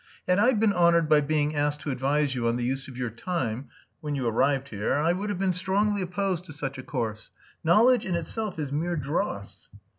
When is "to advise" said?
1.81-2.33